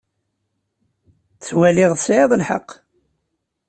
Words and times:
Ttwaliɣ 1.35 1.91
tesɛiḍ 1.95 2.31
lḥeqq. 2.39 2.69